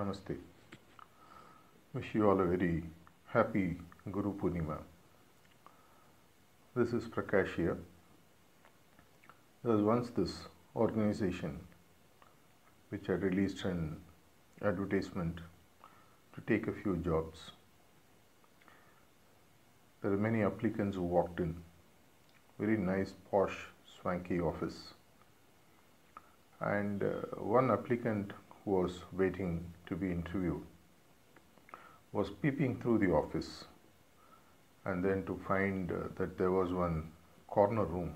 Namaste. 0.00 0.36
Wish 1.92 2.14
you 2.14 2.26
all 2.30 2.40
a 2.40 2.44
very 2.46 2.84
happy 3.26 3.76
Guru 4.10 4.32
Purnima. 4.34 4.78
This 6.74 6.94
is 6.94 7.04
Prakash 7.04 7.54
here. 7.54 7.76
There 9.62 9.74
was 9.74 9.82
once 9.82 10.08
this 10.08 10.38
organization 10.74 11.60
which 12.88 13.08
had 13.08 13.22
released 13.22 13.64
an 13.66 13.98
advertisement 14.62 15.40
to 16.34 16.40
take 16.46 16.66
a 16.66 16.72
few 16.72 16.96
jobs. 16.96 17.50
There 20.00 20.12
are 20.14 20.24
many 20.28 20.42
applicants 20.42 20.96
who 20.96 21.02
walked 21.02 21.40
in. 21.40 21.54
Very 22.58 22.78
nice, 22.78 23.12
posh, 23.30 23.58
swanky 24.00 24.40
office. 24.40 24.94
And 26.60 27.02
uh, 27.02 27.36
one 27.36 27.70
applicant 27.70 28.32
was 28.74 29.00
waiting 29.22 29.54
to 29.88 29.96
be 30.04 30.10
interviewed 30.18 30.62
was 32.12 32.30
peeping 32.42 32.80
through 32.80 32.98
the 32.98 33.10
office 33.10 33.64
and 34.84 35.04
then 35.04 35.24
to 35.26 35.38
find 35.46 35.92
uh, 35.92 36.08
that 36.16 36.36
there 36.38 36.50
was 36.50 36.72
one 36.72 37.10
corner 37.46 37.84
room 37.84 38.12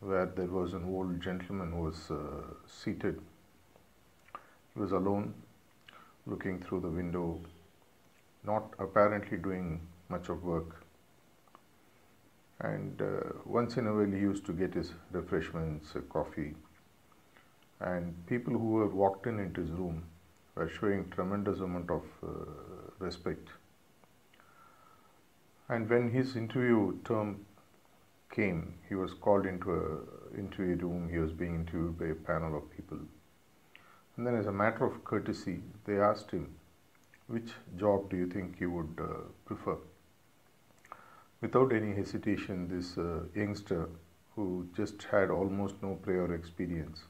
where 0.00 0.26
there 0.26 0.46
was 0.46 0.74
an 0.74 0.84
old 0.84 1.20
gentleman 1.20 1.72
who 1.72 1.82
was 1.82 2.10
uh, 2.10 2.18
seated. 2.66 3.20
He 4.74 4.80
was 4.80 4.92
alone, 4.92 5.34
looking 6.26 6.60
through 6.60 6.80
the 6.80 6.88
window, 6.88 7.40
not 8.44 8.74
apparently 8.78 9.38
doing 9.38 9.80
much 10.08 10.28
of 10.28 10.42
work. 10.42 10.84
And 12.60 13.00
uh, 13.00 13.32
once 13.44 13.76
in 13.76 13.86
a 13.86 13.94
while, 13.94 14.06
he 14.06 14.18
used 14.18 14.44
to 14.46 14.52
get 14.52 14.74
his 14.74 14.92
refreshments, 15.10 15.96
uh, 15.96 16.00
coffee. 16.00 16.54
And 17.82 18.26
people 18.26 18.52
who 18.52 18.72
were 18.72 18.88
walked 18.88 19.26
in 19.26 19.38
into 19.40 19.60
his 19.60 19.70
room 19.70 20.04
were 20.54 20.68
showing 20.68 21.10
tremendous 21.10 21.58
amount 21.58 21.90
of 21.90 22.04
uh, 22.22 22.28
respect. 23.00 23.48
And 25.68 25.90
when 25.90 26.10
his 26.10 26.36
interview 26.36 26.98
term 27.04 27.44
came, 28.30 28.74
he 28.88 28.94
was 28.94 29.14
called 29.14 29.46
into 29.46 29.72
a 29.72 30.38
interview 30.38 30.76
room. 30.76 31.08
He 31.10 31.18
was 31.18 31.32
being 31.32 31.54
interviewed 31.54 31.98
by 31.98 32.06
a 32.06 32.14
panel 32.14 32.56
of 32.56 32.70
people. 32.76 32.98
And 34.16 34.26
then, 34.26 34.36
as 34.36 34.46
a 34.46 34.52
matter 34.52 34.84
of 34.84 35.04
courtesy, 35.04 35.62
they 35.86 35.98
asked 35.98 36.30
him, 36.30 36.54
"Which 37.26 37.52
job 37.76 38.10
do 38.10 38.16
you 38.16 38.26
think 38.26 38.60
you 38.60 38.70
would 38.70 39.00
uh, 39.00 39.22
prefer?" 39.46 39.76
Without 41.40 41.72
any 41.72 41.94
hesitation, 41.94 42.68
this 42.68 42.96
uh, 42.96 43.24
youngster, 43.34 43.88
who 44.36 44.68
just 44.76 45.02
had 45.14 45.30
almost 45.30 45.82
no 45.82 45.94
prior 45.94 46.34
experience, 46.34 47.06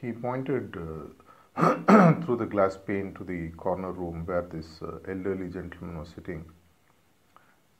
he 0.00 0.12
pointed 0.12 0.76
uh, 0.76 2.14
through 2.24 2.36
the 2.36 2.46
glass 2.46 2.78
pane 2.86 3.12
to 3.14 3.24
the 3.24 3.48
corner 3.50 3.92
room 3.92 4.24
where 4.24 4.42
this 4.42 4.80
uh, 4.82 4.98
elderly 5.06 5.50
gentleman 5.50 5.98
was 5.98 6.08
sitting. 6.14 6.44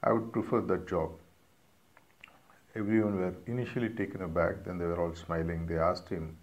I 0.02 0.12
would 0.12 0.32
prefer 0.32 0.60
that 0.62 0.86
job. 0.86 1.12
Everyone 2.74 3.16
were 3.16 3.34
initially 3.46 3.88
taken 3.88 4.22
aback, 4.22 4.64
then 4.64 4.78
they 4.78 4.84
were 4.84 5.00
all 5.00 5.14
smiling. 5.14 5.66
They 5.66 5.78
asked 5.78 6.08
him, 6.08 6.36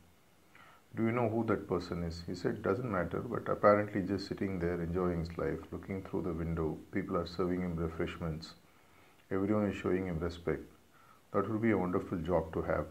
Do 0.95 1.03
you 1.03 1.11
know 1.11 1.29
who 1.29 1.45
that 1.45 1.67
person 1.69 2.03
is? 2.03 2.23
He 2.25 2.35
said, 2.35 2.61
Doesn't 2.63 2.91
matter, 2.91 3.19
but 3.21 3.47
apparently 3.47 4.01
just 4.01 4.27
sitting 4.27 4.59
there 4.59 4.81
enjoying 4.81 5.19
his 5.19 5.37
life, 5.37 5.59
looking 5.71 6.03
through 6.03 6.23
the 6.23 6.33
window, 6.33 6.77
people 6.91 7.17
are 7.17 7.27
serving 7.27 7.61
him 7.61 7.75
refreshments, 7.75 8.55
everyone 9.31 9.69
is 9.69 9.75
showing 9.75 10.07
him 10.07 10.19
respect. 10.19 10.63
That 11.33 11.49
would 11.49 11.61
be 11.61 11.71
a 11.71 11.77
wonderful 11.77 12.17
job 12.17 12.51
to 12.53 12.61
have. 12.63 12.87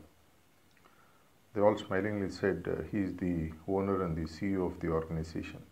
They 1.57 1.62
all 1.62 1.79
smilingly 1.79 2.29
said, 2.29 2.69
uh, 2.69 2.83
He 2.93 2.99
is 2.99 3.17
the 3.17 3.51
owner 3.67 4.05
and 4.05 4.15
the 4.15 4.29
CEO 4.31 4.67
of 4.67 4.79
the 4.79 4.89
organization. 4.89 5.63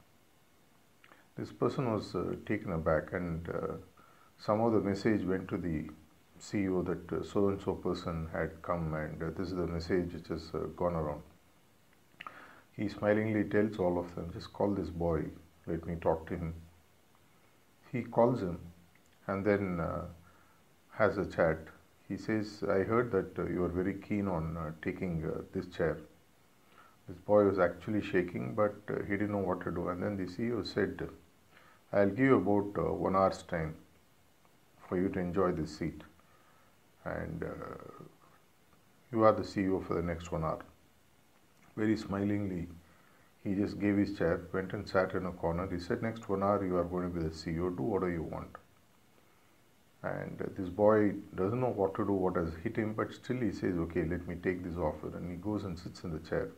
This 1.37 1.53
person 1.53 1.93
was 1.93 2.15
uh, 2.15 2.37
taken 2.47 2.73
aback, 2.73 3.13
and 3.13 3.47
uh, 3.51 3.75
somehow 4.39 4.71
the 4.71 4.81
message 4.81 5.27
went 5.27 5.47
to 5.49 5.59
the 5.59 5.91
CEO 6.41 6.83
that 6.87 7.27
so 7.27 7.49
and 7.49 7.61
so 7.61 7.75
person 7.75 8.31
had 8.33 8.63
come, 8.63 8.95
and 8.95 9.23
uh, 9.23 9.27
this 9.37 9.49
is 9.49 9.57
the 9.57 9.67
message 9.67 10.15
which 10.15 10.29
has 10.29 10.51
uh, 10.55 10.61
gone 10.75 10.95
around. 10.95 11.21
He 12.75 12.89
smilingly 12.89 13.45
tells 13.45 13.79
all 13.79 13.99
of 13.99 14.15
them, 14.15 14.31
Just 14.33 14.55
call 14.55 14.75
this 14.75 14.89
boy, 14.89 15.25
let 15.67 15.87
me 15.87 15.97
talk 15.97 16.27
to 16.29 16.35
him. 16.35 16.55
He 17.93 18.05
calls 18.05 18.41
him 18.41 18.59
and 19.27 19.45
then 19.45 19.83
has 20.93 21.19
a 21.19 21.27
chat. 21.27 21.59
He 22.09 22.19
says, 22.19 22.63
I 22.69 22.81
heard 22.83 23.11
that 23.13 23.39
uh, 23.39 23.47
you 23.49 23.65
are 23.65 23.69
very 23.69 23.95
keen 23.95 24.29
on 24.29 24.57
uh, 24.57 24.73
taking 24.83 25.25
uh, 25.25 25.43
this 25.55 25.67
chair. 25.75 25.99
This 27.09 27.17
boy 27.19 27.45
was 27.45 27.59
actually 27.59 28.03
shaking, 28.03 28.55
but 28.55 28.75
uh, 28.89 29.03
he 29.05 29.13
didn't 29.13 29.33
know 29.33 29.39
what 29.39 29.63
to 29.63 29.71
do. 29.71 29.89
And 29.89 30.03
then 30.03 30.17
the 30.17 30.25
CEO 30.25 30.67
said, 30.67 31.09
I'll 31.93 32.09
give 32.09 32.19
you 32.19 32.37
about 32.37 32.83
uh, 32.83 32.93
one 32.93 33.17
hour's 33.17 33.43
time 33.43 33.77
for 34.89 34.99
you 35.01 35.09
to 35.11 35.19
enjoy 35.19 35.53
this 35.53 35.79
seat. 35.79 36.03
And 37.05 37.43
uh, 37.43 38.05
you 39.13 39.23
are 39.23 39.33
the 39.33 39.43
CEO 39.43 39.87
for 39.87 39.95
the 39.95 40.03
next 40.03 40.33
one 40.33 40.45
hour. 40.45 40.61
Very 41.77 41.97
smilingly, 41.97 42.69
he 43.43 43.55
just 43.55 43.79
gave 43.79 43.97
his 43.97 44.17
chair, 44.17 44.41
went 44.53 44.73
and 44.73 44.89
sat 44.89 45.13
in 45.15 45.27
a 45.27 45.33
corner. 45.33 45.69
He 45.71 45.79
said, 45.79 46.03
Next 46.03 46.29
one 46.29 46.43
hour, 46.43 46.65
you 46.65 46.77
are 46.77 46.85
going 46.85 47.13
to 47.13 47.21
be 47.21 47.23
the 47.23 47.35
CEO, 47.35 47.77
do 47.77 47.83
whatever 47.83 48.11
you 48.11 48.23
want. 48.23 48.57
And 50.05 50.39
this 50.59 50.69
boy 50.69 51.13
doesn't 51.35 51.61
know 51.61 51.71
what 51.71 51.95
to 51.95 52.05
do, 52.05 52.13
what 52.13 52.37
has 52.37 52.53
hit 52.63 52.77
him, 52.77 52.93
but 52.93 53.13
still 53.15 53.39
he 53.39 53.51
says, 53.51 53.79
Okay, 53.85 54.05
let 54.05 54.29
me 54.29 54.35
take 54.35 54.63
this 54.63 54.77
offer. 54.77 55.17
And 55.17 55.31
he 55.31 55.37
goes 55.37 55.65
and 55.65 55.79
sits 55.79 56.05
in 56.05 56.13
the 56.13 56.19
chair. 56.29 56.51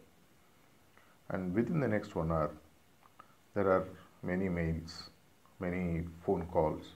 And 1.31 1.55
within 1.55 1.79
the 1.79 1.87
next 1.87 2.17
one 2.17 2.33
hour, 2.33 2.51
there 3.55 3.71
are 3.71 3.87
many 4.23 4.49
mails, 4.49 5.11
many 5.61 6.05
phone 6.25 6.47
calls, 6.47 6.95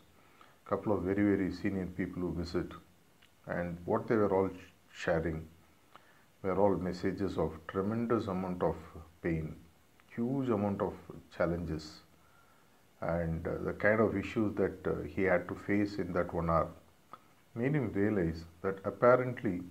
a 0.67 0.69
couple 0.69 0.93
of 0.93 1.05
very, 1.05 1.23
very 1.37 1.53
senior 1.53 1.87
people 1.87 2.23
who 2.23 2.35
visit. 2.35 2.73
And 3.47 3.79
what 3.85 4.09
they 4.09 4.17
were 4.17 4.35
all 4.35 4.51
sharing 4.93 5.47
were 6.43 6.59
all 6.61 6.75
messages 6.77 7.39
of 7.39 7.53
tremendous 7.69 8.27
amount 8.27 8.65
of 8.65 8.75
pain, 9.23 9.55
huge 10.17 10.49
amount 10.49 10.83
of 10.83 10.95
challenges, 11.37 12.01
and 13.03 13.47
uh, 13.47 13.53
the 13.65 13.73
kind 13.73 14.01
of 14.01 14.17
issues 14.17 14.55
that 14.57 14.87
uh, 14.87 15.03
he 15.03 15.23
had 15.23 15.49
to 15.49 15.55
face 15.55 15.97
in 15.97 16.13
that 16.13 16.33
one 16.35 16.51
hour 16.51 16.71
made 17.55 17.75
him 17.75 17.93
realize 17.93 18.45
that 18.63 18.79
apparently, 18.85 19.63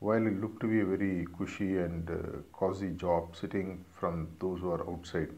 while 0.00 0.26
it 0.26 0.40
looked 0.40 0.60
to 0.60 0.68
be 0.68 0.80
a 0.80 0.84
very 0.84 1.26
cushy 1.38 1.78
and 1.78 2.10
uh, 2.10 2.16
cozy 2.52 2.90
job 2.90 3.36
sitting 3.36 3.84
from 3.98 4.28
those 4.40 4.60
who 4.60 4.70
are 4.70 4.88
outside, 4.90 5.30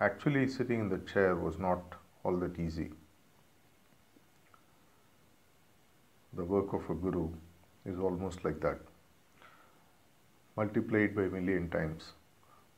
actually 0.00 0.46
sitting 0.48 0.80
in 0.80 0.88
the 0.88 0.98
chair 1.12 1.36
was 1.36 1.58
not 1.58 1.94
all 2.24 2.36
that 2.38 2.58
easy. 2.58 2.90
The 6.32 6.44
work 6.44 6.72
of 6.72 6.88
a 6.90 6.94
guru 6.94 7.30
is 7.84 7.98
almost 7.98 8.44
like 8.44 8.60
that 8.60 8.78
multiplied 10.56 11.14
by 11.14 11.22
a 11.22 11.28
million 11.28 11.68
times. 11.70 12.12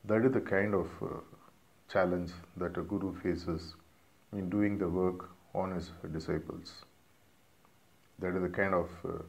That 0.05 0.25
is 0.25 0.31
the 0.33 0.41
kind 0.41 0.73
of 0.73 0.87
uh, 1.01 1.07
challenge 1.93 2.31
that 2.57 2.77
a 2.77 2.81
guru 2.81 3.13
faces 3.21 3.75
in 4.31 4.49
doing 4.49 4.77
the 4.79 4.89
work 4.89 5.29
on 5.53 5.75
his 5.75 5.91
disciples. 6.11 6.73
That 8.19 8.35
is 8.35 8.41
the 8.41 8.49
kind 8.49 8.73
of 8.73 8.89
uh, 9.05 9.21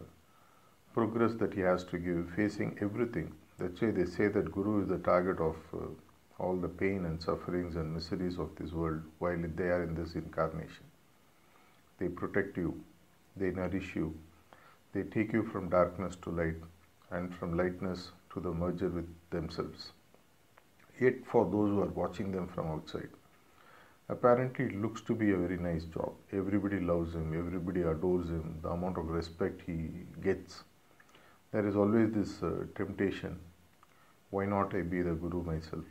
progress 0.94 1.34
that 1.40 1.54
he 1.54 1.60
has 1.60 1.84
to 1.84 1.98
give, 1.98 2.30
facing 2.34 2.78
everything. 2.80 3.32
That's 3.58 3.80
why 3.80 3.90
they 3.90 4.06
say 4.06 4.28
that 4.28 4.52
guru 4.52 4.82
is 4.82 4.88
the 4.88 4.98
target 4.98 5.40
of 5.40 5.56
uh, 5.74 5.86
all 6.38 6.56
the 6.56 6.68
pain 6.68 7.04
and 7.04 7.22
sufferings 7.22 7.76
and 7.76 7.94
miseries 7.94 8.38
of 8.38 8.50
this 8.56 8.72
world 8.72 9.02
while 9.18 9.44
they 9.56 9.64
are 9.64 9.82
in 9.82 9.94
this 9.94 10.14
incarnation. 10.14 10.86
They 11.98 12.08
protect 12.08 12.56
you, 12.56 12.82
they 13.36 13.50
nourish 13.50 13.94
you, 13.94 14.14
they 14.92 15.02
take 15.02 15.32
you 15.32 15.44
from 15.52 15.68
darkness 15.68 16.16
to 16.22 16.30
light 16.30 16.56
and 17.10 17.34
from 17.34 17.56
lightness 17.56 18.10
to 18.32 18.40
the 18.40 18.52
merger 18.52 18.88
with 18.88 19.08
themselves. 19.30 19.92
Yet, 21.00 21.26
for 21.26 21.44
those 21.44 21.70
who 21.70 21.82
are 21.82 21.94
watching 22.02 22.30
them 22.30 22.46
from 22.48 22.68
outside, 22.68 23.08
apparently 24.08 24.66
it 24.66 24.80
looks 24.80 25.00
to 25.02 25.14
be 25.14 25.32
a 25.32 25.36
very 25.36 25.56
nice 25.56 25.84
job. 25.84 26.12
Everybody 26.32 26.80
loves 26.80 27.14
him, 27.14 27.34
everybody 27.38 27.82
adores 27.82 28.28
him, 28.28 28.58
the 28.62 28.68
amount 28.70 28.98
of 28.98 29.08
respect 29.08 29.62
he 29.66 29.90
gets. 30.22 30.62
There 31.52 31.66
is 31.66 31.76
always 31.76 32.12
this 32.12 32.42
uh, 32.42 32.66
temptation 32.76 33.40
why 34.34 34.44
not 34.46 34.74
I 34.74 34.82
be 34.82 35.00
the 35.00 35.12
Guru 35.14 35.44
myself? 35.44 35.84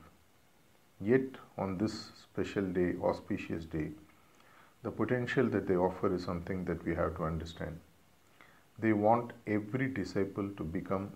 Yet, 1.00 1.38
on 1.58 1.78
this 1.78 1.94
special 2.22 2.66
day, 2.78 2.96
auspicious 3.02 3.64
day, 3.64 3.92
the 4.84 4.92
potential 4.92 5.48
that 5.52 5.66
they 5.66 5.78
offer 5.78 6.14
is 6.14 6.26
something 6.26 6.66
that 6.66 6.84
we 6.84 6.94
have 6.94 7.16
to 7.18 7.24
understand. 7.24 7.80
They 8.80 8.92
want 8.92 9.32
every 9.48 9.88
disciple 9.88 10.50
to 10.58 10.64
become 10.64 11.12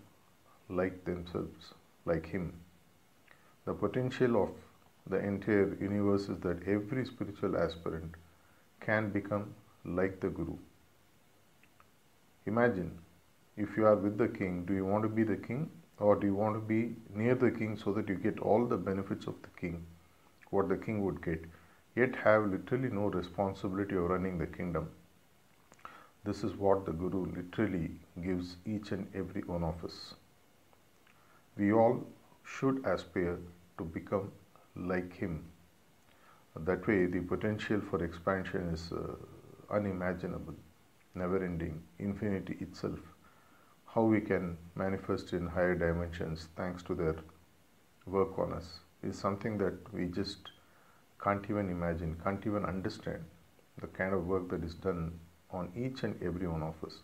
like 0.69 1.03
themselves, 1.03 1.73
like 2.05 2.27
Him. 2.27 2.53
The 3.67 3.73
potential 3.73 4.41
of 4.43 4.49
the 5.05 5.19
entire 5.19 5.75
universe 5.81 6.29
is 6.29 6.39
that 6.39 6.67
every 6.67 7.05
spiritual 7.05 7.57
aspirant 7.57 8.15
can 8.79 9.09
become 9.09 9.53
like 9.83 10.21
the 10.21 10.29
Guru. 10.29 10.57
Imagine 12.45 12.97
if 13.57 13.75
you 13.75 13.85
are 13.85 13.97
with 13.97 14.17
the 14.17 14.29
king, 14.29 14.63
do 14.65 14.73
you 14.73 14.85
want 14.85 15.03
to 15.03 15.09
be 15.09 15.23
the 15.23 15.35
king 15.35 15.69
or 15.99 16.15
do 16.15 16.27
you 16.27 16.33
want 16.33 16.55
to 16.55 16.61
be 16.61 16.95
near 17.13 17.35
the 17.35 17.51
king 17.51 17.77
so 17.77 17.91
that 17.91 18.07
you 18.07 18.15
get 18.15 18.39
all 18.39 18.65
the 18.65 18.77
benefits 18.77 19.27
of 19.27 19.35
the 19.41 19.53
king 19.59 19.85
what 20.49 20.69
the 20.69 20.77
king 20.77 21.03
would 21.03 21.21
get, 21.21 21.43
yet 21.95 22.15
have 22.15 22.45
literally 22.45 22.89
no 22.89 23.07
responsibility 23.07 23.95
of 23.95 24.03
running 24.03 24.37
the 24.37 24.47
kingdom. 24.47 24.89
This 26.23 26.43
is 26.43 26.55
what 26.55 26.85
the 26.85 26.93
Guru 26.93 27.25
literally 27.35 27.91
gives 28.21 28.55
each 28.65 28.93
and 28.93 29.07
every 29.13 29.41
one 29.41 29.63
of 29.63 29.83
us. 29.83 30.13
We 31.57 31.73
all 31.73 32.05
should 32.55 32.85
aspire 32.85 33.37
to 33.77 33.83
become 33.83 34.31
like 34.75 35.13
him. 35.13 35.43
That 36.55 36.87
way, 36.87 37.05
the 37.05 37.21
potential 37.21 37.81
for 37.81 38.03
expansion 38.03 38.69
is 38.73 38.91
uh, 38.91 39.15
unimaginable, 39.69 40.55
never 41.15 41.43
ending, 41.43 41.83
infinity 41.99 42.57
itself. 42.59 42.99
How 43.85 44.03
we 44.03 44.21
can 44.21 44.57
manifest 44.75 45.33
in 45.33 45.47
higher 45.47 45.75
dimensions 45.75 46.49
thanks 46.55 46.83
to 46.83 46.95
their 46.95 47.15
work 48.05 48.39
on 48.39 48.53
us 48.53 48.79
is 49.03 49.17
something 49.17 49.57
that 49.59 49.93
we 49.93 50.07
just 50.07 50.51
can't 51.23 51.45
even 51.49 51.69
imagine, 51.69 52.15
can't 52.23 52.45
even 52.45 52.65
understand 52.65 53.23
the 53.81 53.87
kind 53.87 54.13
of 54.13 54.25
work 54.27 54.49
that 54.49 54.63
is 54.63 54.73
done 54.75 55.19
on 55.51 55.71
each 55.75 56.03
and 56.03 56.21
every 56.23 56.47
one 56.47 56.63
of 56.63 56.75
us. 56.83 57.01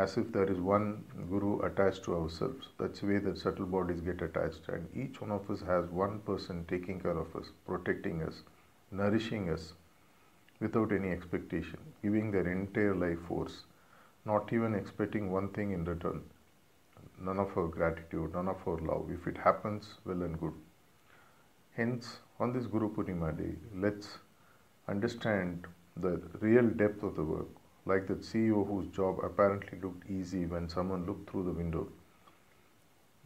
As 0.00 0.18
if 0.18 0.30
there 0.30 0.50
is 0.52 0.58
one 0.60 1.04
guru 1.30 1.60
attached 1.60 2.04
to 2.04 2.14
ourselves. 2.16 2.68
That's 2.78 3.00
the 3.00 3.06
way 3.06 3.18
that 3.18 3.38
subtle 3.38 3.64
bodies 3.64 4.02
get 4.02 4.20
attached, 4.20 4.68
and 4.68 4.94
each 4.94 5.22
one 5.22 5.30
of 5.30 5.50
us 5.50 5.62
has 5.62 5.86
one 5.86 6.18
person 6.20 6.66
taking 6.68 7.00
care 7.00 7.16
of 7.16 7.34
us, 7.34 7.50
protecting 7.66 8.22
us, 8.22 8.42
nourishing 8.90 9.48
us 9.48 9.72
without 10.60 10.92
any 10.92 11.10
expectation, 11.10 11.78
giving 12.02 12.30
their 12.30 12.46
entire 12.46 12.94
life 12.94 13.22
force, 13.26 13.64
not 14.26 14.52
even 14.52 14.74
expecting 14.74 15.32
one 15.32 15.48
thing 15.48 15.72
in 15.72 15.84
return. 15.84 16.22
None 17.18 17.38
of 17.38 17.56
our 17.56 17.68
gratitude, 17.68 18.34
none 18.34 18.48
of 18.48 18.68
our 18.68 18.78
love. 18.78 19.10
If 19.10 19.26
it 19.26 19.38
happens, 19.38 19.94
well 20.04 20.22
and 20.22 20.38
good. 20.38 20.52
Hence, 21.74 22.18
on 22.38 22.52
this 22.52 22.66
Guru 22.66 22.94
Purnima 22.94 23.36
day, 23.36 23.54
let's 23.74 24.18
understand 24.88 25.66
the 25.96 26.20
real 26.40 26.68
depth 26.68 27.02
of 27.02 27.16
the 27.16 27.24
work, 27.24 27.48
like 27.86 28.06
that 28.08 28.20
CEO 28.20 28.66
whose 28.66 28.88
job 28.88 29.18
apparently 29.22 29.78
looked 29.80 30.10
easy 30.10 30.44
when 30.44 30.68
someone 30.68 31.06
looked 31.06 31.30
through 31.30 31.44
the 31.44 31.52
window. 31.52 31.88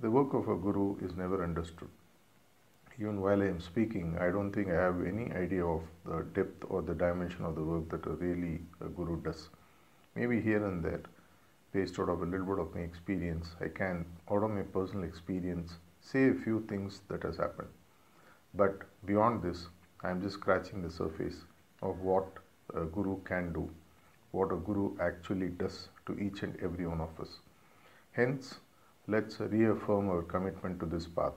The 0.01 0.11
work 0.11 0.35
of 0.35 0.49
a 0.49 0.57
guru 0.57 0.97
is 1.05 1.17
never 1.17 1.43
understood. 1.43 1.89
Even 2.99 3.21
while 3.21 3.43
I 3.43 3.47
am 3.47 3.61
speaking, 3.61 4.19
I 4.19 4.31
don't 4.31 4.53
think 4.53 4.69
I 4.69 4.75
have 4.75 5.07
any 5.07 5.33
idea 5.33 5.65
of 5.65 5.83
the 6.05 6.27
depth 6.35 6.65
or 6.69 6.83
the 6.83 6.95
dimension 6.95 7.45
of 7.47 7.55
the 7.55 7.62
work 7.62 7.89
that 7.91 8.07
a 8.07 8.11
really 8.11 8.61
a 8.81 8.89
guru 8.89 9.21
does. 9.23 9.49
Maybe 10.15 10.41
here 10.41 10.67
and 10.67 10.85
there, 10.85 11.03
based 11.73 11.99
out 11.99 12.11
of 12.11 12.21
a 12.21 12.27
little 12.27 12.47
bit 12.47 12.59
of 12.59 12.75
my 12.75 12.83
experience, 12.83 13.55
I 13.61 13.69
can, 13.69 14.05
out 14.31 14.43
of 14.43 14.51
my 14.51 14.63
personal 14.63 15.05
experience, 15.05 15.79
say 16.01 16.29
a 16.29 16.35
few 16.35 16.65
things 16.69 17.01
that 17.09 17.23
has 17.23 17.39
happened. 17.39 17.69
But 18.55 18.83
beyond 19.06 19.43
this, 19.43 19.69
I 20.03 20.11
am 20.11 20.21
just 20.21 20.35
scratching 20.35 20.83
the 20.83 20.91
surface 20.91 21.37
of 21.83 22.01
what 22.01 22.27
a 22.75 22.85
guru 22.85 23.23
can 23.23 23.53
do, 23.53 23.71
what 24.32 24.53
a 24.53 24.56
guru 24.56 24.97
actually 25.00 25.49
does 25.49 25.88
to 26.06 26.19
each 26.19 26.43
and 26.43 26.56
every 26.62 26.87
one 26.87 27.00
of 27.00 27.19
us. 27.21 27.41
Hence, 28.12 28.61
let's 29.06 29.41
reaffirm 29.41 30.09
our 30.09 30.23
commitment 30.23 30.79
to 30.81 30.87
this 30.87 31.06
path 31.06 31.35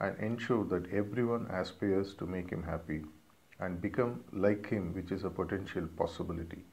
and 0.00 0.18
ensure 0.18 0.64
that 0.64 0.90
everyone 0.92 1.46
aspires 1.46 2.14
to 2.14 2.26
make 2.26 2.50
him 2.50 2.62
happy 2.62 3.02
and 3.60 3.80
become 3.80 4.24
like 4.32 4.66
him, 4.68 4.94
which 4.94 5.12
is 5.12 5.24
a 5.24 5.30
potential 5.30 5.86
possibility. 5.96 6.64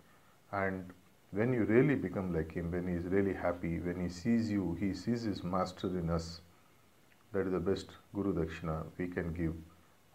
And 0.51 0.93
when 1.31 1.53
you 1.53 1.65
really 1.65 1.95
become 1.95 2.33
like 2.33 2.53
him, 2.53 2.71
when 2.71 2.87
he 2.87 2.95
is 2.95 3.03
really 3.05 3.33
happy, 3.33 3.79
when 3.79 3.99
he 4.01 4.09
sees 4.09 4.49
you, 4.49 4.77
he 4.79 4.93
sees 4.93 5.23
his 5.23 5.43
master 5.43 5.87
in 5.87 6.09
us, 6.09 6.41
that 7.33 7.45
is 7.45 7.51
the 7.51 7.59
best 7.59 7.89
Guru 8.15 8.33
Dakshina 8.33 8.85
we 8.97 9.07
can 9.07 9.33
give 9.33 9.53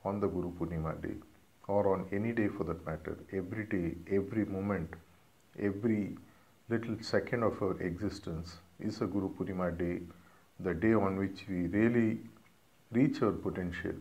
on 0.05 0.19
the 0.21 0.27
Guru 0.27 0.51
Purnima 0.53 1.01
day 1.03 1.15
or 1.69 1.95
on 1.95 2.09
any 2.13 2.33
day 2.33 2.49
for 2.49 2.65
that 2.65 2.85
matter. 2.87 3.19
Every 3.33 3.65
day, 3.65 3.97
every 4.11 4.47
moment, 4.47 4.95
every 5.59 6.17
little 6.69 6.97
second 7.01 7.43
of 7.43 7.61
our 7.63 7.81
existence 7.81 8.57
is 8.81 9.01
a 9.01 9.07
Guru 9.07 9.35
Purnima 9.35 9.77
day, 9.77 10.01
the 10.61 10.75
day 10.75 10.95
on 10.95 11.19
which 11.19 11.45
we 11.49 11.67
really 11.67 12.21
reach 12.91 13.23
our 13.23 13.33
potential. 13.33 13.95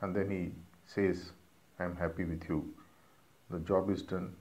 And 0.00 0.14
then 0.14 0.30
he 0.30 0.50
says, 0.86 1.32
I 1.78 1.84
am 1.84 1.96
happy 1.96 2.24
with 2.24 2.48
you. 2.48 2.74
The 3.50 3.60
job 3.60 3.90
is 3.90 4.02
done. 4.02 4.34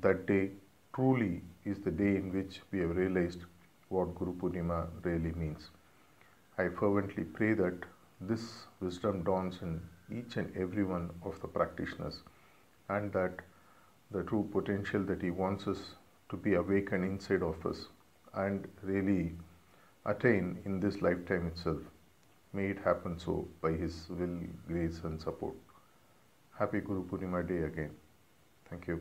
That 0.00 0.26
day 0.26 0.50
truly 0.94 1.42
is 1.64 1.78
the 1.80 1.90
day 1.90 2.16
in 2.16 2.32
which 2.32 2.60
we 2.70 2.80
have 2.80 2.96
realized 2.96 3.40
what 3.88 4.14
Guru 4.14 4.34
Purnima 4.34 4.88
really 5.02 5.32
means. 5.32 5.70
I 6.58 6.68
fervently 6.68 7.24
pray 7.24 7.54
that 7.54 7.84
this 8.20 8.64
wisdom 8.80 9.22
dawns 9.22 9.58
in 9.62 9.80
each 10.10 10.36
and 10.36 10.56
every 10.56 10.84
one 10.84 11.10
of 11.24 11.40
the 11.40 11.48
practitioners 11.48 12.20
and 12.88 13.12
that 13.12 13.40
the 14.10 14.22
true 14.22 14.48
potential 14.52 15.02
that 15.04 15.22
he 15.22 15.30
wants 15.30 15.66
us 15.66 15.78
to 16.28 16.36
be 16.36 16.54
awakened 16.54 17.04
inside 17.04 17.42
of 17.42 17.64
us 17.66 17.86
and 18.34 18.68
really 18.82 19.32
attain 20.04 20.58
in 20.64 20.80
this 20.80 21.02
lifetime 21.02 21.46
itself. 21.46 21.78
May 22.52 22.66
it 22.70 22.78
happen 22.78 23.18
so 23.18 23.48
by 23.60 23.72
his 23.72 24.06
will, 24.08 24.38
grace 24.66 25.00
and 25.04 25.20
support. 25.20 25.54
Happy 26.58 26.80
Guru 26.80 27.04
Purnima 27.04 27.46
Day 27.46 27.64
again. 27.64 27.90
Thank 28.70 28.86
you. 28.86 29.00